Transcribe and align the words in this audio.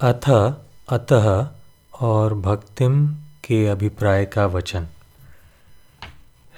अथ, 0.00 0.54
अतः 0.88 1.48
और 2.00 2.34
भक्तिम 2.34 3.08
के 3.44 3.66
अभिप्राय 3.66 4.24
का 4.24 4.46
वचन। 4.46 4.86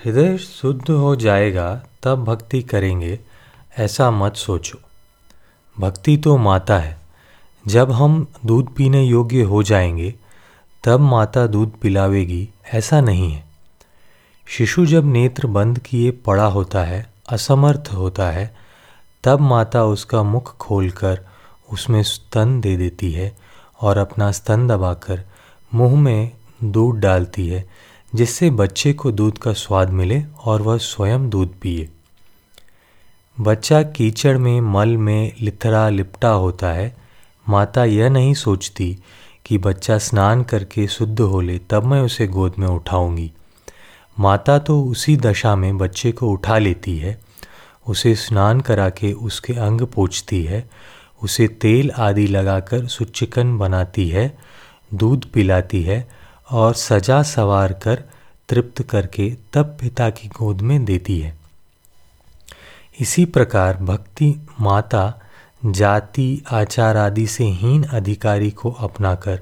हृदय 0.04 0.38
शुद्ध 0.38 0.90
हो 0.90 1.16
जाएगा, 1.16 1.82
तब 2.02 2.24
भक्ति 2.24 2.62
करेंगे, 2.62 3.20
ऐसा 3.78 4.10
मत 4.10 4.36
सोचो। 4.36 4.78
भक्ति 5.80 6.16
तो 6.16 6.36
माता 6.36 6.78
है। 6.78 7.00
जब 7.66 7.92
हम 7.92 8.26
दूध 8.46 8.74
पीने 8.76 9.04
योग्य 9.04 9.42
हो 9.42 9.62
जाएँगे, 9.62 10.14
तब 10.84 11.00
माता 11.00 11.46
दूध 11.46 11.80
पिलावेगी, 11.80 12.48
ऐसा 12.72 13.00
नहीं 13.00 13.32
है। 13.32 13.44
शिशु 14.46 14.86
जब 14.86 15.04
नेत्र 15.04 15.46
बंद 15.46 15.78
किए 15.78 16.10
पड़ा 16.10 16.46
होता 16.46 16.84
है, 16.84 17.12
असमर्थ 17.28 17.90
होता 17.94 18.30
है, 18.30 18.56
तब 19.24 19.40
माता 19.40 19.84
उसका 19.84 20.22
मुख 20.22 20.56
खोलकर 20.56 21.27
उसमें 21.72 22.02
स्तन 22.02 22.60
दे 22.60 22.76
देती 22.76 23.12
है 23.12 23.36
और 23.80 23.98
अपना 23.98 24.32
स्तन 24.32 24.68
दबाकर 24.68 25.24
मुँह 25.74 26.00
में 26.00 26.30
दूध 26.64 26.96
डालती 26.96 27.48
है, 27.48 27.68
जिससे 28.14 28.50
बच्चे 28.50 28.92
को 28.92 29.12
दूध 29.12 29.38
का 29.38 29.52
स्वाद 29.52 29.90
मिले 29.90 30.22
और 30.44 30.62
वह 30.62 30.78
स्वयं 30.78 31.30
दूध 31.30 31.54
पिए। 31.60 31.88
बच्चा 33.40 33.82
कीचड़ 33.82 34.38
में, 34.38 34.60
मल 34.60 34.88
में 34.88 35.32
लिथरा 35.40 35.88
लिपटा 35.88 36.28
होता 36.28 36.72
है। 36.72 36.96
माता 37.48 37.84
यह 37.84 38.08
नहीं 38.08 38.34
सोचती 38.34 38.98
कि 39.44 39.58
बच्चा 39.58 39.98
स्नान 39.98 40.42
करके 40.42 40.86
शुद्ध 40.86 41.20
हो 41.20 41.40
ले, 41.40 41.58
तब 41.58 41.84
मैं 41.84 42.00
उसे 42.02 42.26
गोद 42.26 42.52
में 42.58 42.68
उठाऊँगी। 42.68 43.32
माता 44.20 44.58
तो 44.58 44.82
उसी 44.82 45.16
दशा 45.16 45.56
में 45.56 45.78
बच्चे 45.78 46.12
को 46.12 46.30
उठा 46.30 46.58
लेती 46.58 46.98
है। 46.98 47.20
उसे 47.88 48.14
स्नान 48.14 48.60
करा 48.60 48.90
के 48.90 49.12
उसके 49.12 49.52
अंग 49.52 49.80
पोछती 49.80 50.44
है 50.44 50.70
उसे 51.22 51.48
तेल 51.48 51.90
आदि 51.90 52.26
लगाकर 52.26 52.86
सुचिकन 52.86 53.58
बनाती 53.58 54.08
है, 54.08 54.38
दूध 54.94 55.24
पिलाती 55.24 55.82
है 55.82 56.08
और 56.50 56.74
सजा 56.74 57.22
सवार 57.22 57.72
कर 57.72 58.04
तृप्त 58.48 58.82
करके 58.82 59.36
तब 59.52 59.76
पिता 59.80 60.10
की 60.10 60.28
गोद 60.28 60.60
में 60.60 60.84
देती 60.84 61.20
है। 61.20 61.38
इसी 63.00 63.24
प्रकार 63.24 63.76
भक्ति 63.76 64.46
माता 64.60 65.20
जाति, 65.66 66.44
आचार 66.50 66.96
आदि 66.96 67.26
से 67.26 67.44
हीन 67.44 67.82
अधिकारी 67.82 68.50
को 68.50 68.70
अपनाकर 68.70 69.40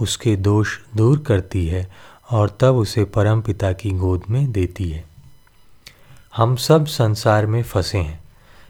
उसके 0.00 0.36
दोष 0.36 0.78
दूर 0.96 1.18
करती 1.18 1.66
है 1.66 1.90
और 2.30 2.58
तब 2.60 2.74
उसे 2.74 3.04
परम 3.04 3.40
पिता 3.40 3.72
की 3.72 3.90
गोद 3.90 4.22
में 4.30 4.52
देती 4.52 4.90
है। 4.90 5.04
हम 6.36 6.56
सब 6.56 6.86
संसार 6.86 7.46
में 7.46 7.62
फंसे 7.62 7.98
हैं। 7.98 8.27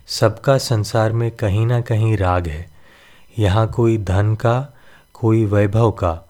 सबका 0.09 0.59
संसार 0.59 1.13
में 1.13 1.31
कहीं 1.31 1.67
ना 1.67 1.81
कहीं 1.81 2.17
राग 2.17 2.47
है। 2.47 2.71
यहाँ 3.39 3.69
कोई 3.69 3.99
धन 3.99 4.35
का, 4.35 4.77
कोई 5.15 5.45
वैभव 5.45 5.91
का, 5.91 6.21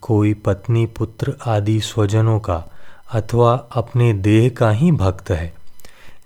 कोई 0.00 0.34
पत्नी, 0.34 0.86
पुत्र 0.86 1.36
आदि 1.46 1.80
स्वजनों 1.80 2.40
का 2.40 2.64
अथवा 3.12 3.54
अपने 3.72 4.12
देह 4.12 4.48
का 4.48 4.70
ही 4.70 4.92
भक्त 4.92 5.30
है। 5.30 5.54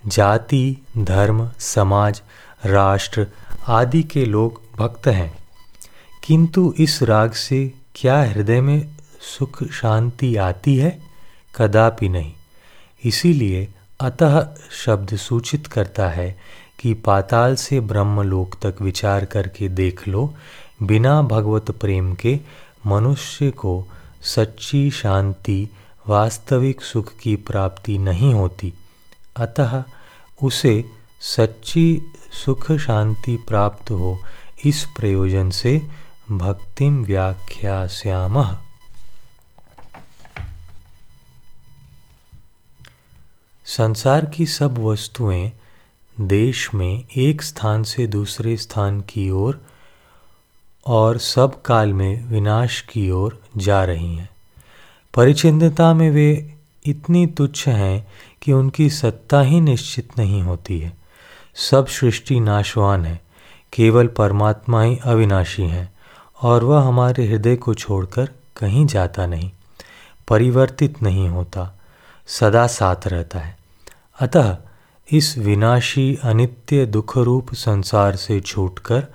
जाति, 0.07 0.77
धर्म, 0.99 1.51
समाज, 1.59 2.23
राष्ट्र 2.65 3.27
आदि 3.69 4.03
के 4.03 4.25
लोग 4.25 4.63
भक्त 4.79 5.07
हैं। 5.07 5.39
किंतु 6.25 6.75
इस 6.79 7.03
राग 7.03 7.33
से 7.33 7.73
क्या 7.95 8.23
हृदय 8.23 8.61
में 8.61 8.97
सुख 9.39 9.65
शांति 9.65 10.37
आती 10.37 10.77
है? 10.77 11.03
कदापि 11.57 12.09
नहीं। 12.09 12.33
इसीलिए 13.05 13.69
अतः 14.01 14.49
शब्द 14.85 15.17
सूचित 15.17 15.67
करता 15.67 16.09
है 16.09 16.39
कि 16.81 16.95
पाताल 16.95 17.55
से 17.55 17.81
ब्रह्मलोक 17.81 18.55
तक 18.63 18.83
विचार 18.83 19.25
करके 19.25 19.69
देख 19.69 20.09
लो, 20.09 20.35
बिना 20.83 21.23
भगवत 21.23 21.71
प्रेम 21.71 22.15
के 22.15 22.41
मनुष्य 22.87 23.51
को 23.51 23.87
सच्ची 24.23 24.91
शांति, 24.91 25.69
वास्तविक 26.09 26.83
सुख 26.83 27.13
की 27.23 27.37
प्राप्ति 27.37 27.99
नहीं 27.99 28.35
होती। 28.35 28.75
अतः 29.37 29.85
उसे 30.43 30.85
सच्ची 31.21 32.03
सुख 32.45 32.73
शांति 32.73 33.45
प्राप्त 33.49 33.91
हो, 33.91 34.19
इस 34.65 34.85
प्रयोजन 34.85 35.51
से 35.51 35.89
भक्तिम 36.31 37.05
व्याख्यास्यामः। 37.05 38.57
संसार 43.65 44.25
की 44.25 44.47
सब 44.47 44.79
वस्तुएँ 44.79 45.53
देश 46.21 46.75
में 46.75 47.05
एक 47.17 47.43
स्थान 47.43 47.83
से 47.83 48.07
दूसरे 48.07 48.57
स्थान 48.57 49.01
की 49.01 49.31
ओर 49.31 49.61
और 50.87 51.19
सब 51.19 51.63
काल 51.63 51.93
में 51.93 52.27
विनाश 52.27 52.81
की 52.81 53.11
ओर 53.11 53.41
जा 53.57 53.85
रही 53.85 54.17
हैं। 54.17 54.31
परिचिंदता 55.15 55.95
में 55.95 56.11
वे 56.11 56.55
इतनी 56.87 57.27
तुच्छ 57.27 57.69
हैं 57.69 58.07
कि 58.43 58.53
उनकी 58.53 58.91
सत्ता 58.91 59.41
ही 59.41 59.61
निश्चित 59.61 60.19
नहीं 60.19 60.43
होती 60.43 60.81
है। 60.81 60.97
सब 61.55 61.87
सृष्टि 61.87 62.41
नाशवान 62.41 63.05
है, 63.07 63.21
केवल 63.73 64.07
परमात्मा 64.07 64.83
ही 64.83 64.99
अविनाशी 65.05 65.63
हैं 65.63 65.93
और 66.43 66.65
वह 66.65 66.83
हमारे 66.83 67.27
हृदय 67.27 67.57
को 67.57 67.75
छोड़कर 67.75 68.29
कहीं 68.57 68.87
जाता 68.87 69.27
नहीं, 69.27 69.51
परिवर्तित 70.29 71.03
नहीं 71.03 71.29
होता, 71.29 71.79
सदा 72.27 72.67
साथ 72.67 73.07
रहता 73.07 73.39
है। 73.39 73.59
अतः 74.21 74.57
इस 75.13 75.39
विनाशी 75.39 76.19
अनित्य 76.23 76.87
दुख 76.87 77.19
रूप 77.19 77.55
संसार 77.55 78.17
से 78.17 78.41
छूटकर 78.41 79.07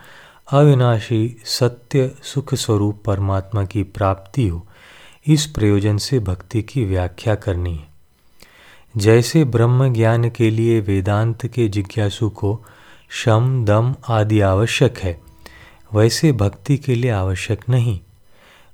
अविनाशी 0.51 1.37
सत्य 1.45 2.11
सुख 2.23 2.53
स्वरूप 2.55 3.03
परमात्मा 3.05 3.63
की 3.65 3.83
प्राप्ति 3.83 4.47
हो, 4.47 4.67
इस 5.27 5.45
प्रयोजन 5.45 5.97
से 5.97 6.19
भक्ति 6.19 6.61
की 6.61 6.85
व्याख्या 6.85 7.35
करनी 7.35 7.75
है। 7.75 7.87
जैसे 8.97 9.43
ब्रह्म 9.43 9.93
ज्ञान 9.93 10.29
के 10.29 10.49
लिए 10.49 10.79
वेदांत 10.79 11.45
के 11.45 11.67
जिज्ञासु 11.67 12.29
को 12.29 12.65
शम, 13.09 13.65
दम 13.65 13.95
आदि 14.07 14.39
आवश्यक 14.39 14.97
है, 14.97 15.21
वैसे 15.93 16.31
भक्ति 16.31 16.77
के 16.77 16.95
लिए 16.95 17.11
आवश्यक 17.11 17.59
नहीं। 17.69 17.99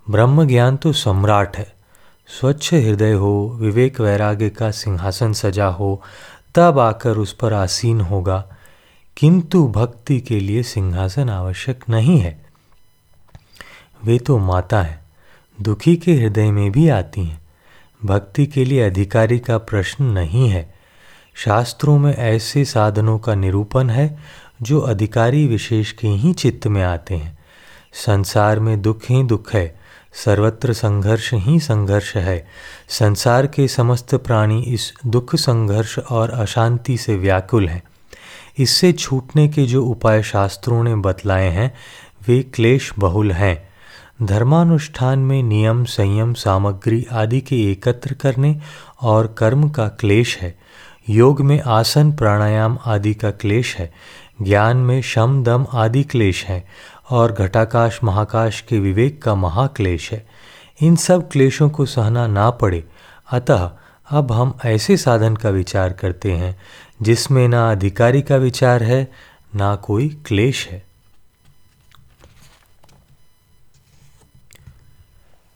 ब्रह्म 0.10 0.48
ज्ञान 0.48 0.78
तो 0.78 0.94
सम्राट 0.94 1.58
है, 1.58 1.74
स्वच्छ 2.40 2.74
हृदय 2.74 3.12
हो, 3.12 3.58
विवेक 3.62 4.00
वैराग्य 4.02 4.50
का 4.50 4.72
सिंहासन 4.72 5.34
सजा 5.34 5.68
हो 5.68 6.02
तब 6.56 6.80
आकर 6.80 7.18
उस 7.18 7.34
पर 7.34 7.54
आसीन 7.54 8.02
होगा। 8.02 8.46
किंतु 9.18 9.68
भक्ति 9.68 10.20
के 10.20 10.40
लिए 10.40 10.64
सिंहासन 10.64 11.30
आवश्यक 11.30 11.84
नहीं 11.90 12.20
है। 12.20 12.46
वे 14.04 14.20
तो 14.20 14.38
माता 14.38 14.82
है, 14.82 15.02
दुखी 15.62 15.96
के 15.96 16.14
हृदय 16.14 16.52
में 16.52 16.72
भी 16.72 16.90
आती 16.90 17.22
हैं। 17.22 17.42
भक्ति 18.06 18.46
के 18.46 18.66
लिए 18.66 18.82
अधिकारी 18.82 19.40
का 19.40 19.58
प्रश्न 19.58 20.04
नहीं 20.04 20.50
है। 20.50 20.74
शास्त्रों 21.36 22.00
में 22.00 22.16
ऐसे 22.16 22.66
साधनों 22.66 23.20
का 23.20 23.36
निरूपण 23.36 23.90
है, 23.90 24.18
जो 24.62 24.80
अधिकारी 24.80 25.48
विशेष 25.48 25.92
के 25.92 26.08
ही 26.08 26.34
चित्त 26.34 26.68
में 26.68 26.84
आते 26.84 27.16
हैं। 27.16 27.38
संसार 27.94 28.60
में 28.60 28.82
दुख 28.82 29.02
ही 29.10 29.24
दुख 29.24 29.54
है 29.54 29.81
सर्वत्र 30.14 30.74
संघर्ष 30.74 31.34
ही 31.34 31.60
संघर्ष 31.60 32.16
है। 32.16 32.48
संसार 32.90 33.48
के 33.48 33.68
समस्त 33.68 34.16
प्राणी 34.16 34.64
इस 34.64 34.94
दुख 35.06 35.36
संघर्ष 35.36 36.00
और 36.00 36.30
अशांति 36.30 36.98
से 36.98 37.16
व्याकुल 37.16 37.68
हैं। 37.68 37.84
इससे 38.58 38.94
छूटने 38.94 39.48
के 39.48 39.66
जो 39.66 39.86
उपाय 39.86 40.24
शास्त्रों 40.24 40.84
ने 40.84 40.96
बतलाए 40.96 41.50
हैं, 41.50 41.76
वे 42.28 42.44
क्लेश 42.44 42.94
बहुल 43.00 43.32
हैं। 43.32 43.72
धर्मानुष्ठान 44.26 45.20
में 45.20 45.44
नियम, 45.44 45.86
संयम, 45.86 46.34
सामग्री 46.34 47.08
आदि 47.12 47.42
के 47.42 47.72
एकत्र 47.72 48.14
करने 48.14 48.60
और 49.02 49.36
कर्म 49.38 49.70
का 49.70 49.88
क्लेश 49.88 50.38
है। 50.38 50.60
योग 51.10 51.42
में 51.42 51.62
आसन, 51.62 52.12
प्राणायाम 52.12 52.80
आदि 52.86 53.14
का 53.14 53.32
क्लेश 53.32 53.76
है। 53.76 53.94
ज्ञान 54.42 54.78
में 54.78 55.02
शम, 55.02 55.44
दम 55.44 55.66
आदि 55.74 56.04
क्लेश 56.04 56.46
है। 56.46 56.68
और 57.12 57.32
घटाकाश 57.32 58.00
महाकाश 58.04 58.62
के 58.62 58.80
विवेक 58.80 59.22
का 59.22 59.36
महाक्लेश 59.36 60.12
है। 60.12 60.28
इन 60.82 60.96
सब 60.96 61.30
क्लेशों 61.32 61.70
को 61.70 61.86
सहना 61.86 62.28
ना 62.28 62.50
पड़े। 62.50 62.84
अतः 63.32 63.72
अब 64.10 64.32
हम 64.32 64.58
ऐसे 64.66 64.98
साधन 64.98 65.36
का 65.36 65.50
विचार 65.50 65.94
करते 65.94 66.32
हैं, 66.32 66.62
जिसमें 67.02 67.48
ना 67.48 67.72
अधिकारी 67.72 68.22
का 68.22 68.36
विचार 68.36 68.84
है, 68.84 69.12
ना 69.56 69.76
कोई 69.76 70.10
क्लेश 70.10 70.68
है। 70.68 70.84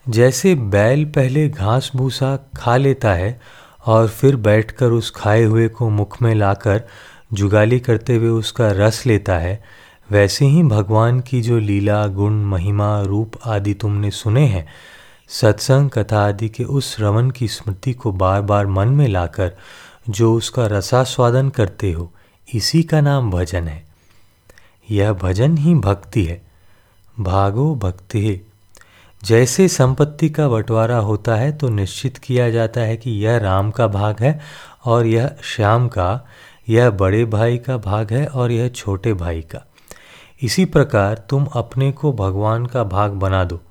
जैसे 0.09 0.55
बैल 0.55 1.05
पहले 1.05 1.49
घास 1.49 1.91
भूसा 1.95 2.39
खा 2.57 2.77
लेता 2.77 3.13
है 3.13 3.41
और 3.85 4.07
फिर 4.07 4.35
बैठकर 4.35 4.85
उस 4.85 5.11
खाए 5.11 5.43
हुए 5.43 5.67
को 5.67 5.89
मुख 5.89 6.21
में 6.21 6.35
लाकर 6.35 6.83
जुगाली 7.33 7.79
करते 7.79 8.15
हुए 8.15 8.29
उसका 8.29 8.71
रस 8.71 9.05
लेता 9.05 9.37
है 9.37 9.63
वैसे 10.11 10.45
ही 10.45 10.63
भगवान 10.63 11.19
की 11.19 11.41
जो 11.41 11.59
लीला, 11.59 12.07
गुण, 12.07 12.33
महिमा, 12.33 13.01
रूप 13.01 13.31
आदि 13.45 13.73
तुमने 13.73 14.11
सुने 14.11 14.45
हैं, 14.45 14.67
सत्संग, 15.29 15.89
कथा 15.89 16.27
आदि 16.27 16.49
के 16.49 16.63
उस 16.63 16.95
श्रवण 16.95 17.29
की 17.29 17.47
स्मृति 17.47 17.93
को 17.93 18.11
बार 18.11 18.41
बार 18.41 18.67
मन 18.67 18.87
में 18.87 19.07
लाकर 19.07 19.51
जो 20.09 20.33
उसका 20.33 20.67
रसास्वादन 20.67 21.49
करते 21.49 21.91
हो, 21.91 22.11
इसी 22.53 22.83
का 22.83 23.01
नाम 23.01 23.31
भजन 23.31 23.63
है। 23.63 23.85
यह 24.91 25.13
भजन 25.13 25.57
ही 25.57 25.75
भक्ति 25.75 26.23
है। 26.23 26.41
भागो 27.19 27.75
भक्ति। 27.75 28.27
है 28.27 28.41
जैसे 29.23 29.67
संपत्ति 29.67 30.29
का 30.29 30.47
बंटवारा 30.47 30.97
होता 30.97 31.35
है 31.35 31.57
तो 31.57 31.69
निश्चित 31.69 32.17
किया 32.17 32.49
जाता 32.49 32.81
है 32.81 32.97
कि 32.97 33.11
यह 33.11 33.37
राम 33.37 33.71
का 33.71 33.87
भाग 33.87 34.15
है 34.19 34.39
और 34.85 35.05
यह 35.05 35.35
श्याम 35.43 35.87
का, 35.87 36.27
यह 36.69 36.89
बड़े 36.89 37.25
भाई 37.25 37.57
का 37.57 37.77
भाग 37.77 38.13
है 38.13 38.27
और 38.27 38.51
यह 38.51 38.67
छोटे 38.67 39.13
भाई 39.13 39.41
का। 39.41 39.65
इसी 40.41 40.65
प्रकार 40.65 41.25
तुम 41.29 41.45
अपने 41.45 41.91
को 41.91 42.13
भगवान 42.13 42.65
का 42.65 42.83
भाग 42.83 43.11
बना 43.11 43.43
दो। 43.43 43.61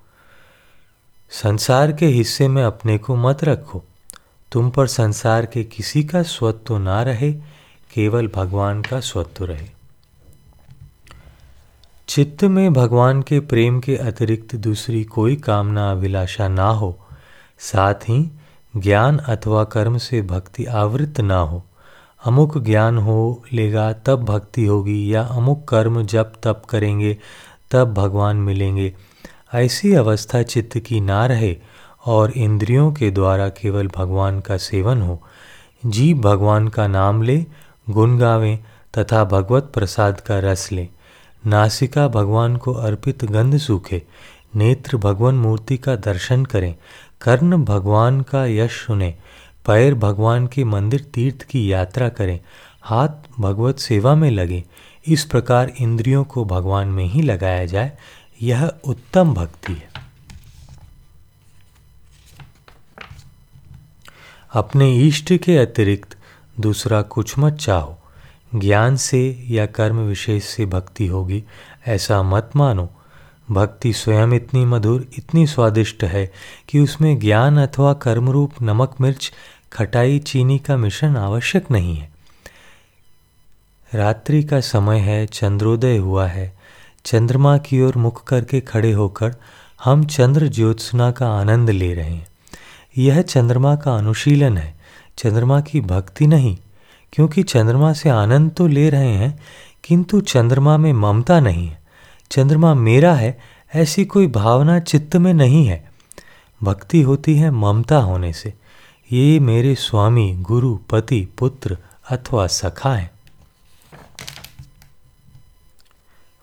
संसार 1.30 1.92
के 1.92 2.06
हिस्से 2.06 2.48
में 2.48 2.64
अपने 2.64 2.98
को 2.98 3.16
मत 3.16 3.44
रखो। 3.44 3.84
तुम 4.52 4.70
पर 4.70 4.86
संसार 4.86 5.46
के 5.46 5.64
किसी 5.64 6.04
का 6.04 6.22
स्वत्व 6.22 6.78
ना 6.78 7.02
रहे, 7.02 7.32
केवल 7.94 8.30
भगवान 8.34 8.82
का 8.82 9.00
स्वत्व 9.00 9.44
रहे। 9.44 9.68
चित्त 12.08 12.44
में 12.44 12.72
भगवान 12.72 13.22
के 13.22 13.40
प्रेम 13.40 13.80
के 13.80 13.96
अतिरिक्त 13.96 14.54
दूसरी 14.54 15.04
कोई 15.04 15.36
कामना 15.36 15.92
अभिलाषा 15.92 16.48
ना 16.48 16.68
हो। 16.68 16.98
साथ 17.58 17.94
ही 17.94 18.30
ज्ञान 18.76 19.18
अथवा 19.18 19.64
कर्म 19.64 19.98
से 19.98 20.22
भक्ति 20.22 20.64
आवृत 20.64 21.20
ना 21.20 21.38
हो। 21.38 21.64
अमुक 22.24 22.58
ज्ञान 22.58 22.98
हो 22.98 23.44
लेगा, 23.52 23.92
तब 23.92 24.24
भक्ति 24.24 24.64
होगी, 24.64 25.14
या 25.14 25.22
अमुक 25.22 25.68
कर्म 25.68 26.02
जब 26.02 26.32
तब 26.42 26.62
करेंगे, 26.70 27.18
तब 27.70 27.94
भगवान 27.94 28.36
मिलेंगे। 28.36 28.94
ऐसी 29.54 29.94
अवस्था 29.94 30.42
चित्त 30.42 30.78
की 30.78 31.00
ना 31.00 31.26
रहे 31.26 31.56
और 32.06 32.30
इंद्रियों 32.30 32.92
के 32.92 33.10
द्वारा 33.10 33.48
केवल 33.48 33.90
भगवान 33.96 34.40
का 34.40 34.56
सेवन 34.56 35.02
हो। 35.02 35.22
जीव 35.86 36.18
भगवान 36.18 36.68
का 36.68 36.86
नाम 36.86 37.22
ले, 37.22 37.46
गुण 37.90 38.18
गावें, 38.18 38.58
तथा 38.98 39.24
भगवत 39.24 39.70
प्रसाद 39.74 40.20
का 40.20 40.38
रस 40.38 40.72
लें। 40.72 40.88
नासिका 41.46 42.08
भगवान 42.08 42.56
को 42.56 42.72
अर्पित 42.72 43.24
गंध 43.24 43.58
सूखे, 43.58 44.02
नेत्र 44.56 44.96
भगवान 44.96 45.34
मूर्ति 45.34 45.76
का 45.76 45.96
दर्शन 45.96 46.44
करें, 46.44 46.74
कर्ण 47.20 47.64
भगवान 47.64 48.20
का 48.20 48.46
यश 48.46 48.70
सुने 48.70 49.14
पैर 49.66 49.94
भगवान 49.94 50.46
के 50.46 50.64
मंदिर 50.64 51.00
तीर्थ 51.00 51.42
की 51.42 51.72
यात्रा 51.72 52.08
करें। 52.08 52.40
हाथ 52.82 53.08
भगवत 53.40 53.78
सेवा 53.78 54.14
में 54.14 54.30
लगे। 54.30 54.64
इस 55.06 55.24
प्रकार 55.24 55.72
इंद्रियों 55.80 56.24
को 56.24 56.44
भगवान 56.44 56.88
में 56.88 57.04
ही 57.04 57.22
लगाया 57.22 57.66
जाए। 57.66 57.98
यह 58.42 58.72
उत्तम 58.84 59.34
भक्ति 59.34 59.72
है। 59.72 59.88
अपने 64.52 65.00
इष्ट 65.00 65.36
के 65.36 65.56
अतिरिक्त 65.58 66.16
दूसरा 66.60 67.02
कुछ 67.02 67.38
मत 67.38 67.52
चाहो। 67.52 67.98
ज्ञान 68.54 68.96
से 68.96 69.44
या 69.48 69.66
कर्म 69.66 69.96
विशेष 69.96 70.44
से 70.44 70.66
भक्ति 70.66 71.06
होगी, 71.06 71.44
ऐसा 71.86 72.22
मत 72.22 72.50
मानो। 72.56 72.90
भक्ति 73.50 73.92
स्वयं 73.92 74.32
इतनी 74.32 74.64
मधुर, 74.64 75.08
इतनी 75.18 75.46
स्वादिष्ट 75.46 76.04
है 76.04 76.32
कि 76.68 76.80
उसमें 76.80 77.18
ज्ञान 77.18 77.58
अथवा 77.58 77.92
कर्मरूप 77.92 78.52
नमक 78.62 78.94
मिर्च, 79.00 79.32
खटाई, 79.72 80.18
चीनी 80.18 80.58
का 80.58 80.76
मिश्रण 80.76 81.16
आवश्यक 81.16 81.70
नहीं 81.70 81.96
है। 81.96 82.12
रात्रि 83.94 84.42
का 84.42 84.60
समय 84.60 84.98
है, 84.98 85.26
चंद्रोदय 85.26 85.96
हुआ 85.96 86.26
है। 86.26 86.58
चंद्रमा 87.04 87.58
की 87.58 87.80
ओर 87.80 87.96
मुख 87.96 88.24
करके 88.24 88.60
खड़े 88.60 88.92
होकर 88.92 89.36
हम 89.84 90.04
चंद्र 90.04 90.48
ज्योत्सना 90.48 91.10
का 91.10 91.28
आनंद 91.28 91.70
ले 91.70 91.94
रहे 91.94 92.10
हैं। 92.10 92.28
यह 92.98 93.22
चंद्रमा 93.22 93.76
का 93.76 93.96
अनुशीलन 93.96 94.58
है। 94.58 94.74
चंद्रमा 95.18 95.60
की 95.60 95.80
भक्ति 95.80 96.26
नहीं, 96.26 96.56
क्योंकि 97.12 97.42
चंद्रमा 97.42 97.92
से 97.92 98.08
आनंद 98.08 98.50
तो 98.50 98.66
ले 98.66 98.90
रहे 98.90 99.12
हैं, 99.12 99.40
किंतु 99.84 100.20
चंद्रमा 100.20 100.76
में 100.76 100.92
ममता 100.92 101.40
नहीं 101.40 101.68
है। 101.68 101.83
चंद्रमा 102.30 102.74
मेरा 102.74 103.14
है, 103.14 103.38
ऐसी 103.74 104.04
कोई 104.04 104.26
भावना 104.26 104.80
चित्त 104.80 105.16
में 105.16 105.34
नहीं 105.34 105.66
है। 105.66 105.92
भक्ति 106.62 107.02
होती 107.02 107.36
है 107.36 107.50
ममता 107.50 107.96
होने 107.96 108.32
से। 108.32 108.54
ये 109.12 109.40
मेरे 109.40 109.74
स्वामी, 109.74 110.34
गुरु, 110.34 110.76
पति, 110.76 111.28
पुत्र 111.38 111.78
अथवा 112.10 112.46
सखा 112.46 112.94
हैं। 112.94 113.10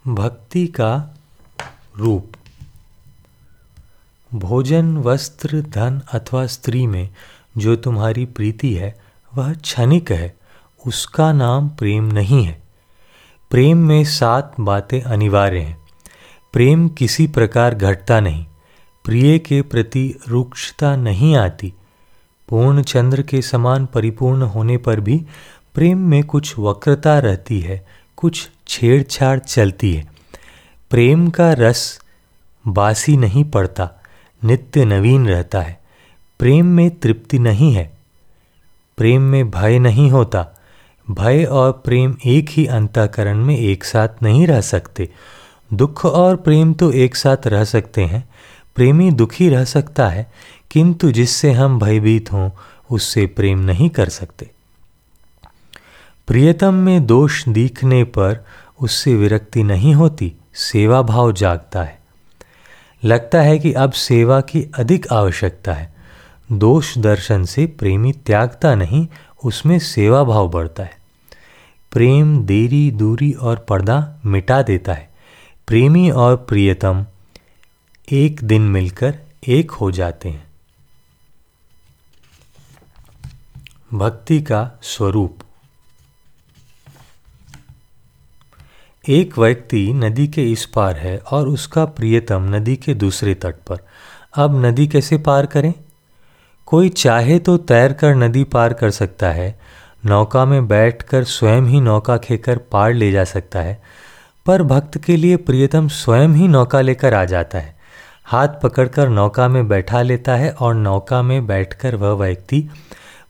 भक्ति 0.07 0.67
का 0.67 1.17
रूप। 1.97 2.31
भोजन, 4.33 4.97
वस्त्र, 4.97 5.61
धन 5.61 6.01
अथवा 6.13 6.47
स्त्री 6.47 6.87
में 6.87 7.09
जो 7.57 7.75
तुम्हारी 7.75 8.25
प्रीति 8.25 8.73
है, 8.73 8.99
वह 9.35 9.53
क्षणिक 9.53 10.11
है, 10.11 10.37
उसका 10.87 11.33
नाम 11.33 11.69
प्रेम 11.69 12.03
नहीं 12.03 12.43
है। 12.43 12.61
प्रेम 13.51 13.77
में 13.77 14.03
सात 14.03 14.53
बातें 14.59 15.01
अनिवार्य 15.01 15.59
हैं। 15.59 15.77
प्रेम 16.53 16.87
किसी 16.89 17.25
प्रकार 17.27 17.73
घटता 17.75 18.19
नहीं, 18.19 18.45
प्रिय 19.05 19.37
के 19.39 19.61
प्रति 19.61 20.03
रुक्षता 20.27 20.95
नहीं 20.95 21.35
आती 21.35 21.73
पूर्ण 22.49 22.81
चंद्र 22.81 23.21
के 23.21 23.41
समान 23.41 23.85
परिपूर्ण 23.85 24.43
होने 24.43 24.77
पर 24.77 24.99
भी 24.99 25.17
प्रेम 25.75 25.97
में 25.97 26.23
कुछ 26.23 26.53
वक्रता 26.59 27.17
रहती 27.19 27.59
है, 27.59 27.85
कुछ 28.17 28.49
छेड़छाड़ 28.67 29.37
चलती 29.39 29.93
है। 29.93 30.05
प्रेम 30.91 31.29
का 31.29 31.51
रस 31.53 31.99
बासी 32.65 33.17
नहीं 33.17 33.43
पड़ता, 33.43 33.89
नित्य 34.41 34.85
नवीन 34.85 35.27
रहता 35.27 35.61
है। 35.61 35.79
प्रेम 36.39 36.65
में 36.65 36.89
तृप्ति 36.99 37.39
नहीं 37.39 37.73
है, 37.73 37.91
प्रेम 38.97 39.21
में 39.21 39.51
भय 39.51 39.79
नहीं 39.79 40.09
होता 40.11 40.47
भय 41.09 41.43
और 41.43 41.71
प्रेम 41.71 42.15
एक 42.25 42.49
ही 42.49 42.65
अंतकरण 42.65 43.45
में 43.45 43.57
एक 43.57 43.83
साथ 43.83 44.07
नहीं 44.23 44.47
रह 44.47 44.61
सकते। 44.61 45.09
दुख 45.73 46.05
और 46.05 46.35
प्रेम 46.35 46.73
तो 46.73 46.91
एक 46.91 47.15
साथ 47.15 47.47
रह 47.47 47.63
सकते 47.63 48.03
हैं। 48.03 48.29
प्रेमी 48.75 49.11
दुखी 49.11 49.49
रह 49.49 49.63
सकता 49.63 50.07
है, 50.07 50.31
किंतु 50.71 51.11
जिससे 51.11 51.51
हम 51.51 51.79
भयभीत 51.79 52.31
हों, 52.31 52.49
उससे 52.91 53.25
प्रेम 53.25 53.59
नहीं 53.59 53.89
कर 53.89 54.09
सकते। 54.09 54.51
प्रियतम 56.27 56.73
में 56.73 57.05
दोष 57.05 57.47
दिखने 57.47 58.03
पर 58.03 58.45
उससे 58.81 59.15
विरक्ति 59.15 59.63
नहीं 59.63 59.95
होती, 59.95 60.33
सेवा 60.53 61.01
भाव 61.01 61.31
जागता 61.31 61.83
है। 61.83 62.01
लगता 63.03 63.41
है 63.41 63.59
कि 63.59 63.73
अब 63.73 63.91
सेवा 63.91 64.41
की 64.41 64.71
अधिक 64.77 65.07
आवश्यकता 65.11 65.73
है। 65.73 65.95
दोष 66.51 66.97
दर्शन 66.97 67.45
से 67.45 67.65
प्रेमी 67.65 68.11
त्यागता 68.11 68.75
नहीं 68.75 69.07
उसमें 69.45 69.79
सेवा 69.79 70.23
भाव 70.23 70.49
बढ़ता 70.49 70.83
है। 70.83 71.01
प्रेम, 71.91 72.43
देरी, 72.43 72.91
दूरी 72.91 73.33
और 73.33 73.57
पर्दा 73.57 74.19
मिटा 74.25 74.61
देता 74.61 74.93
है। 74.93 75.11
प्रेमी 75.67 76.11
और 76.11 76.35
प्रियतम 76.35 77.05
एक 78.11 78.43
दिन 78.43 78.61
मिलकर 78.61 79.19
एक 79.47 79.71
हो 79.71 79.91
जाते 79.91 80.29
हैं। 80.29 80.51
भक्ति 83.93 84.41
का 84.41 84.79
स्वरूप। 84.83 85.39
एक 89.09 89.37
व्यक्ति 89.37 89.93
नदी 89.93 90.27
के 90.27 90.51
इस 90.51 90.65
पार 90.65 90.97
है 90.97 91.17
और 91.17 91.47
उसका 91.47 91.85
प्रियतम 91.85 92.55
नदी 92.55 92.75
के 92.75 92.93
दूसरे 92.93 93.35
तट 93.35 93.55
पर। 93.55 93.79
अब 94.33 94.65
नदी 94.65 94.87
कैसे 94.87 95.17
पार 95.17 95.45
करें? 95.45 95.73
कोई 96.71 96.89
चाहे 96.89 97.37
तो 97.39 97.55
तैर 97.57 97.93
कर 97.93 98.15
नदी 98.15 98.43
पार 98.43 98.73
कर 98.73 98.89
सकता 98.89 99.29
है, 99.29 99.59
नौका 100.05 100.43
में 100.45 100.67
बैठकर 100.67 101.23
स्वयं 101.23 101.61
ही 101.61 101.81
नौका 101.81 102.15
खेकर 102.17 102.57
पार 102.71 102.93
ले 102.93 103.11
जा 103.11 103.23
सकता 103.23 103.59
है, 103.59 103.81
पर 104.45 104.63
भक्त 104.63 104.97
के 104.97 105.15
लिए 105.15 105.37
प्रियतम 105.37 105.87
स्वयं 105.87 106.27
ही 106.27 106.47
नौका 106.47 106.81
लेकर 106.81 107.13
आ 107.13 107.23
जाता 107.25 107.57
है। 107.57 107.75
हाथ 108.25 108.47
पकड़कर 108.63 109.09
नौका 109.09 109.47
में 109.47 109.67
बैठा 109.67 110.01
लेता 110.01 110.35
है 110.35 110.51
और 110.51 110.75
नौका 110.75 111.21
में 111.21 111.45
बैठकर 111.47 111.95
वह 111.95 112.13
व्यक्ति 112.15 112.61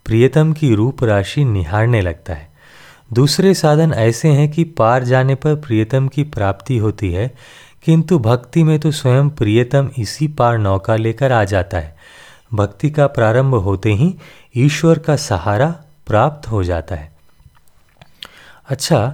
प्रियतम 0.06 0.54
की 0.54 0.74
रूप 0.76 1.04
राशि 1.04 1.46
निहारने 1.46 2.02
लगता 2.02 2.34
है। 2.34 2.50
दूसरे 3.14 3.54
साधन 3.54 3.94
ऐसे 3.94 4.28
हैं 4.28 4.50
कि 4.52 4.64
पार 4.64 5.04
जाने 5.04 5.36
पर 5.36 5.56
प्रियतम 5.56 6.08
की 6.08 6.24
प्राप्ति 6.24 6.78
होती 6.78 7.12
है, 7.12 7.32
किंतु 7.84 8.20
भक्ति 8.20 8.64
में 8.64 8.80
तो 8.80 8.92
स्वयं 8.92 9.30
प्रियतम 9.30 9.90
इसी 9.98 10.28
पार 10.28 10.58
नौका 10.58 10.96
लेकर 10.96 11.32
आ 11.32 11.44
जाता 11.44 11.78
है। 11.78 11.96
भक्ति 12.54 12.90
का 12.90 13.08
प्रारंभ 13.08 13.56
होते 13.56 13.94
ही 13.94 14.14
ईश्वर 14.56 15.00
का 15.00 15.16
सहारा 15.16 15.68
प्राप्त 16.08 16.48
हो 16.48 16.64
जाता 16.64 16.96
है। 16.96 17.12
अच्छा 18.70 19.14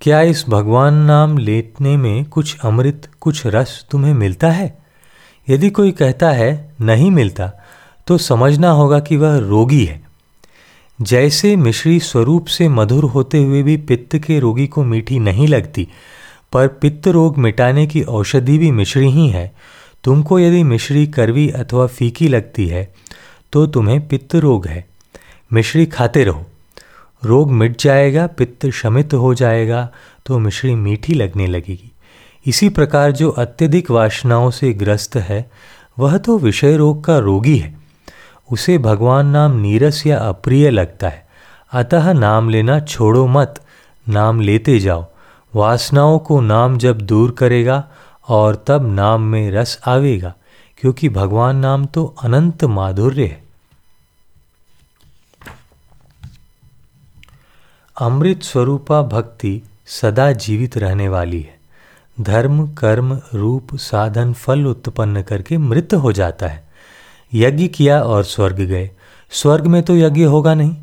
क्या 0.00 0.20
इस 0.22 0.44
भगवान 0.48 0.94
नाम 0.94 1.38
लेटने 1.38 1.96
में 1.96 2.24
कुछ 2.24 2.56
अमृत, 2.60 3.08
कुछ 3.20 3.46
रस 3.46 3.86
तुम्हें 3.90 4.14
मिलता 4.14 4.50
है? 4.50 4.78
यदि 5.48 5.70
कोई 5.70 5.90
कहता 5.92 6.30
है, 6.30 6.74
नहीं 6.80 7.10
मिलता 7.10 7.50
तो 8.06 8.18
समझना 8.18 8.70
होगा 8.70 9.00
कि 9.00 9.16
वह 9.16 9.38
रोगी 9.38 9.84
है। 9.84 10.02
जैसे 10.98 11.54
मिश्री 11.56 11.98
स्वरूप 12.00 12.46
से 12.46 12.68
मधुर 12.68 13.04
होते 13.04 13.42
हुए 13.42 13.62
भी 13.62 13.76
पित्त 13.76 14.16
के 14.18 14.38
रोगी 14.40 14.66
को 14.66 14.84
मीठी 14.84 15.18
नहीं 15.18 15.48
लगती, 15.48 15.88
पर 16.52 16.68
पित्त 16.68 17.08
रोग 17.08 17.38
मिटाने 17.38 17.86
की 17.86 18.02
औषधि 18.02 18.58
भी 18.58 18.70
मिश्री 18.70 19.10
ही 19.10 19.28
है 19.28 19.52
तुमको 20.04 20.38
यदि 20.38 20.62
मिश्री 20.62 21.06
करवी 21.06 21.48
अथवा 21.50 21.86
फीकी 21.86 22.28
लगती 22.28 22.66
है 22.66 22.92
तो 23.52 23.66
तुम्हें 23.66 24.08
पित्त 24.08 24.34
रोग 24.34 24.66
है। 24.66 24.86
मिश्री 25.52 25.86
खाते 25.86 26.24
रहो। 26.24 26.44
रोग 27.24 27.50
मिट 27.52 27.80
जाएगा, 27.80 28.26
पित्त 28.26 28.66
शमित 28.70 29.14
हो 29.14 29.34
जाएगा 29.34 29.88
तो 30.26 30.38
मिश्री 30.38 30.74
मीठी 30.74 31.14
लगने 31.14 31.46
लगेगी। 31.46 31.92
इसी 32.46 32.68
प्रकार 32.68 33.12
जो 33.12 33.30
अत्यधिक 33.30 33.90
वासनाओं 33.90 34.50
से 34.50 34.72
ग्रस्त 34.72 35.16
है, 35.16 35.50
वह 35.98 36.16
तो 36.18 36.38
विषय 36.38 36.76
रोग 36.76 37.04
का 37.04 37.18
रोगी 37.18 37.56
है। 37.56 37.76
उसे 38.52 38.78
भगवान 38.78 39.26
नाम 39.26 39.56
नीरस 39.60 40.06
या 40.06 40.18
अप्रिय 40.18 40.70
लगता 40.70 41.08
है। 41.08 41.26
अतः 41.72 42.12
नाम 42.12 42.48
लेना 42.50 42.80
छोड़ो 42.80 43.26
मत, 43.26 43.60
नाम 44.08 44.40
लेते 44.40 44.78
जाओ। 44.78 45.04
वासनाओं 45.54 46.18
को 46.18 46.40
नाम 46.40 46.78
जब 46.78 47.00
दूर 47.00 47.30
करेगा 47.30 47.88
और 48.28 48.64
तब 48.66 48.92
नाम 48.94 49.22
में 49.22 49.50
रस 49.50 49.80
आवेगा, 49.86 50.34
क्योंकि 50.78 51.08
भगवान 51.08 51.56
नाम 51.56 51.86
तो 51.86 52.14
अनंत 52.22 52.64
माधुर्य 52.64 53.24
है। 53.24 53.48
अमृत 58.00 58.42
स्वरूपा 58.42 59.02
भक्ति 59.02 59.62
सदा 59.86 60.32
जीवित 60.32 60.78
रहने 60.78 61.08
वाली 61.08 61.40
है। 61.40 61.58
धर्म, 62.20 62.68
कर्म, 62.68 63.20
रूप, 63.34 63.68
साधन, 63.74 64.32
फल 64.32 64.66
उत्पन्न 64.66 65.22
करके 65.22 65.58
मृत 65.58 65.94
हो 65.94 66.12
जाता 66.12 66.46
है। 66.46 66.68
यज्ञ 67.34 67.68
किया 67.68 68.02
और 68.02 68.24
स्वर्ग 68.24 68.56
गए। 68.56 68.90
स्वर्ग 69.30 69.66
में 69.66 69.82
तो 69.82 69.96
यज्ञ 69.96 70.22
होगा 70.22 70.54
नहीं। 70.54 70.76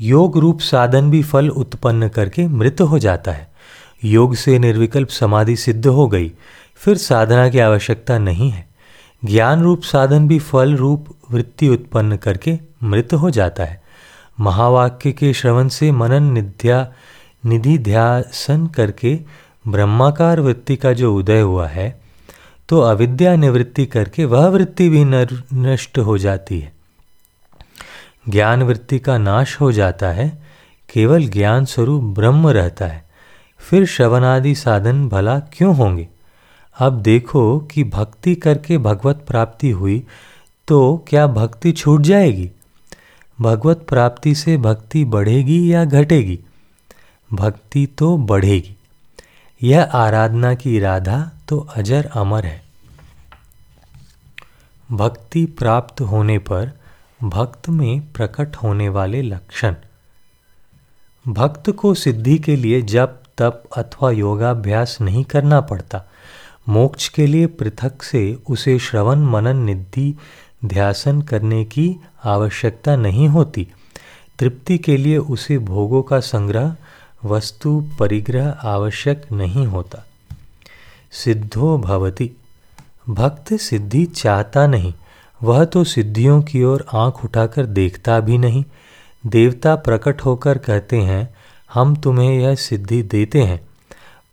योग 0.00 0.38
रूप, 0.38 0.60
साधन 0.60 1.10
भी 1.10 1.22
फल 1.22 1.48
उत्पन्न 1.48 2.08
करके 2.08 2.46
मृत 2.46 2.80
हो 2.80 2.98
जाता 2.98 3.32
है। 3.32 3.52
योग 4.04 4.34
से 4.34 4.58
निर्विकल्प 4.58 5.08
समाधि 5.08 5.56
सिद्ध 5.56 5.86
हो 5.86 6.08
गई। 6.08 6.32
फिर 6.82 6.96
साधना 6.96 7.48
की 7.48 7.58
आवश्यकता 7.58 8.18
नहीं 8.18 8.50
है। 8.50 8.66
ज्ञान 9.22 9.62
रूप 9.62 9.82
साधन 9.82 10.26
भी 10.28 10.38
फल 10.38 10.74
रूप 10.76 11.06
वृत्ति 11.30 11.68
उत्पन्न 11.68 12.16
करके 12.16 12.58
मृत 12.82 13.14
हो 13.14 13.30
जाता 13.30 13.64
है। 13.64 13.80
महावाक्य 14.40 15.12
के 15.12 15.32
श्रवण 15.32 15.68
से 15.68 15.90
मनन, 15.92 16.32
निध्या 16.32 16.92
निधि 17.44 17.76
ध्यासन 17.78 18.66
करके 18.66 19.18
ब्रह्माकार 19.68 20.40
वृत्ति 20.40 20.76
का 20.76 20.92
जो 20.92 21.14
उदय 21.16 21.40
हुआ 21.40 21.66
है 21.66 22.00
तो 22.68 22.80
अविद्या 22.80 23.34
निवृत्ति 23.36 23.84
करके 23.86 24.24
वह 24.24 24.46
वृत्ति 24.46 24.88
भी 24.88 25.04
नष्ट 25.04 25.98
हो 25.98 26.16
जाती 26.18 26.58
है। 26.60 26.72
ज्ञान 28.28 28.62
वृत्ति 28.62 28.98
का 28.98 29.16
नाश 29.18 29.56
हो 29.60 29.70
जाता 29.72 30.08
है, 30.08 30.28
केवल 30.88 31.26
ज्ञान 31.28 31.64
स्वरूप 31.64 32.02
ब्रह्म 32.14 32.48
रहता 32.48 32.86
है। 32.86 33.04
फिर 33.60 33.86
श्रवणादि 33.86 34.54
साधन 34.54 35.08
भला 35.08 35.38
क्यों 35.52 35.74
होंगे? 35.76 36.08
अब 36.78 37.02
देखो 37.02 37.58
कि 37.58 37.84
भक्ति 37.84 38.34
करके 38.34 38.78
भगवत 38.78 39.24
प्राप्ति 39.28 39.70
हुई 39.70 40.06
तो 40.68 41.04
क्या 41.08 41.26
भक्ति 41.26 41.72
छूट 41.72 42.00
जाएगी? 42.00 42.50
भगवत 43.40 43.86
प्राप्ति 43.88 44.34
से 44.34 44.56
भक्ति 44.56 45.04
बढ़ेगी 45.04 45.72
या 45.72 45.84
घटेगी? 45.84 46.40
भक्ति 47.32 47.86
तो 47.86 48.16
बढ़ेगी। 48.16 48.76
यह 49.62 49.82
आराधना 49.82 50.54
की 50.54 50.78
राधा 50.78 51.30
तो 51.48 51.58
अजर 51.58 52.10
अमर 52.14 52.46
है। 52.46 52.62
भक्ति 54.92 55.46
प्राप्त 55.46 56.00
होने 56.00 56.38
पर 56.38 56.72
भक्त 57.22 57.68
में 57.68 58.12
प्रकट 58.12 58.56
होने 58.56 58.88
वाले 58.88 59.22
लक्षण। 59.22 59.74
भक्त 61.28 61.70
को 61.70 61.94
सिद्धि 61.94 62.38
के 62.38 62.56
लिए 62.56 62.82
जप, 62.82 63.22
तप 63.38 63.62
अथवा 63.76 64.10
योगाभ्यास 64.10 64.98
नहीं 65.00 65.24
करना 65.24 65.60
पड़ता। 65.60 66.04
मोक्ष 66.68 67.08
के 67.08 67.26
लिए 67.26 67.46
पृथक 67.46 68.02
से 68.02 68.38
उसे 68.50 68.78
श्रवण, 68.78 69.16
मनन, 69.20 69.56
निधि, 69.56 70.18
ध्यासन 70.64 71.22
करने 71.22 71.64
की 71.64 71.96
आवश्यकता 72.24 72.96
नहीं 72.96 73.28
होती। 73.28 73.68
तृप्ति 74.38 74.78
के 74.78 74.96
लिए 74.96 75.18
उसे 75.18 75.58
भोगों 75.58 76.02
का 76.02 76.20
संग्रह, 76.20 76.76
वस्तु, 77.24 77.84
परिग्रह 77.98 78.48
आवश्यक 78.48 79.32
नहीं 79.32 79.66
होता। 79.66 80.06
सिद्धो 81.10 81.78
भवति। 81.78 82.30
भक्त 83.08 83.54
सिद्धि 83.54 84.04
चाहता 84.04 84.66
नहीं। 84.66 84.94
वह 85.42 85.64
तो 85.64 85.84
सिद्धियों 85.84 86.42
की 86.42 86.62
ओर 86.62 86.86
आँख 86.92 87.24
उठाकर 87.24 87.66
देखता 87.66 88.20
भी 88.20 88.38
नहीं। 88.38 88.64
देवता 89.26 89.76
प्रकट 89.76 90.20
होकर 90.20 90.58
कहते 90.58 90.96
हैं, 90.96 91.34
हम 91.74 91.96
तुम्हें 91.96 92.40
यह 92.40 92.54
सिद्धि 92.54 93.02
देते 93.02 93.42
हैं। 93.42 93.71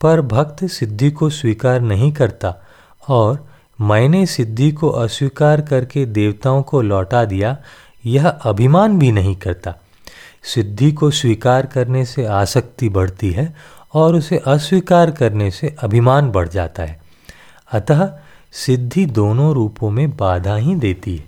पर 0.02 0.22
भक्त 0.22 0.66
सिद्धि 0.66 1.12
को 1.12 1.30
स्वीकार 1.30 1.82
नहीं 1.82 2.12
करता 2.12 2.56
और 3.08 3.48
मैंने 3.82 4.26
सिद्धि 4.26 4.72
को 4.72 4.90
अस्वीकार 4.90 5.62
करके 5.62 6.06
देवताओं 6.06 6.64
को 6.64 6.82
लौटा 6.82 7.26
दिया, 7.26 7.58
यह 8.06 8.28
अभिमान 8.28 9.00
भी 9.00 9.12
नहीं 9.12 9.36
करता। 9.36 9.76
सिद्धि 10.44 10.92
को 10.92 11.12
स्वीकार 11.12 11.66
करने 11.66 12.06
से 12.06 12.26
आसक्ति 12.26 12.90
बढ़ती 12.90 13.32
है 13.32 13.56
और 13.94 14.16
उसे 14.16 14.38
अस्वीकार 14.38 15.12
करने 15.12 15.52
से 15.52 15.76
अभिमान 15.80 16.30
बढ़ 16.30 16.48
जाता 16.48 16.84
है। 16.84 17.02
अतः 17.72 18.20
सिद्धि 18.52 19.06
दोनों 19.06 19.54
रूपों 19.54 19.92
में 19.92 20.18
बाधा 20.18 20.56
ही 20.56 20.76
देती 20.76 21.16
है। 21.18 21.26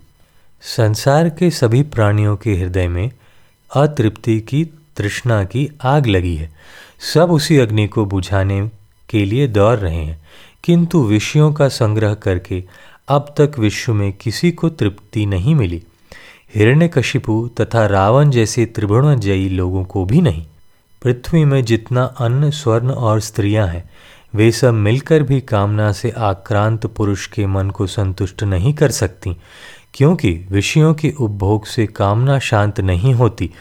संसार 0.62 1.30
के 1.30 1.51
सभी 1.51 1.84
प्राणियों 1.84 2.38
के 2.38 2.56
हृदय 2.56 2.88
में 2.88 3.12
अतृप्ति 3.75 4.40
की 4.40 4.70
तृष्णा 4.98 5.44
की 5.44 5.70
आग 5.84 6.08
लगी 6.08 6.36
है। 6.36 6.52
सब 7.14 7.32
उसी 7.32 7.58
अग्नि 7.58 7.88
को 7.88 8.06
बुझाने 8.06 8.72
के 9.10 9.26
लिए 9.26 9.48
दौड़ 9.48 9.78
रहे 9.78 10.04
हैं। 10.06 10.22
किंतु 10.64 11.04
विषयों 11.04 11.54
का 11.54 11.68
संग्रह 11.68 12.14
करके 12.14 12.64
अब 13.08 13.36
तक 13.38 13.52
विश्व 13.60 13.94
में 13.94 14.14
किसी 14.14 14.52
को 14.52 14.70
तृप्ति 14.70 15.26
नहीं 15.26 15.56
मिली। 15.56 15.84
हिरण्यकशिपु 16.56 17.50
तथा 17.62 17.86
रावण 17.86 18.30
जैसे 18.30 18.66
त्रिभुवनजयी 18.66 19.50
लोगों 19.50 19.84
को 19.84 20.06
भी 20.06 20.22
नहीं। 20.22 20.46
पृथ्वी 21.04 21.46
में 21.46 21.66
जितना 21.66 22.04
अन्न, 22.04 22.50
स्वर्ण 22.50 22.90
और 22.92 23.20
स्त्रियाँ 23.20 23.68
हैं, 23.68 23.90
वे 24.36 24.52
सब 24.52 24.74
मिलकर 24.74 25.24
भी 25.24 25.42
कामना 25.42 25.92
से 25.92 26.12
आक्रांत 26.12 26.86
पुरुष 26.86 27.28
के 27.28 27.46
मन 27.46 27.70
को 27.70 27.88
संतुष्ट 27.88 28.44
नहीं 28.44 28.74
कर 28.74 28.92
सकती, 28.92 29.38
क्योंकि 29.94 30.46
विषयों 30.52 30.94
के 30.94 31.14
उपभोग 31.20 31.66
से 31.66 31.86
कामना 31.86 32.40
शांत 32.40 32.80
नहीं 32.80 33.14
होती। 33.14 33.52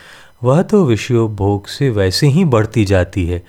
वह 0.43 0.63
तो 0.63 0.85
विषयोपभोग 0.85 1.67
से 1.67 1.91
वैसे 1.91 2.27
ही 2.27 2.45
बढ़ती 2.45 2.85
जाती 2.85 3.27
है, 3.27 3.43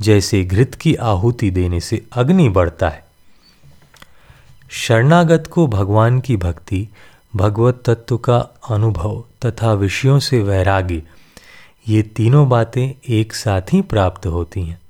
जैसे 0.00 0.44
घृत 0.44 0.74
की 0.74 0.94
आहुति 0.94 1.50
देने 1.50 1.80
से 1.80 2.04
अग्नि 2.12 2.48
बढ़ता 2.48 2.88
है। 2.88 3.06
शरणागत 4.70 5.46
को 5.46 5.66
भगवान 5.66 6.20
की 6.20 6.36
भक्ति, 6.36 6.88
भगवत 7.36 7.82
तत्व 7.86 8.16
का 8.16 8.38
अनुभव 8.70 9.24
तथा 9.46 9.72
विषयों 9.72 10.18
से 10.18 10.42
वैराग्य, 10.42 11.02
ये 11.88 12.02
तीनों 12.02 12.48
बातें 12.48 12.94
एक 13.08 13.34
साथ 13.34 13.62
ही 13.72 13.80
प्राप्त 13.82 14.26
होती 14.26 14.62
हैं। 14.62 14.80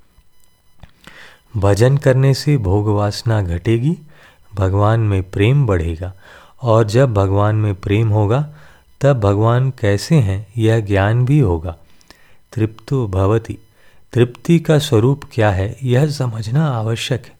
भजन 1.56 1.96
करने 1.96 2.34
से 2.34 2.56
भोग 2.56 2.88
वासना 2.88 3.42
घटेगी, 3.42 3.98
भगवान 4.54 5.00
में 5.00 5.30
प्रेम 5.30 5.66
बढ़ेगा, 5.66 6.12
और 6.62 6.84
जब 6.84 7.14
भगवान 7.14 7.56
में 7.56 7.74
प्रेम 7.74 8.08
होगा 8.08 8.54
तब 9.00 9.20
भगवान 9.20 9.70
कैसे 9.70 10.14
हैं, 10.14 10.46
यह 10.58 10.80
ज्ञान 10.80 11.24
भी 11.24 11.38
होगा। 11.38 11.76
तृप्तो 12.52 13.08
भवती। 13.08 13.58
तृप्ति 14.12 14.58
का 14.58 14.78
स्वरूप 14.78 15.20
क्या 15.32 15.50
है, 15.50 15.76
यह 15.82 16.10
समझना 16.10 16.66
आवश्यक 16.66 17.26
है। 17.26 17.35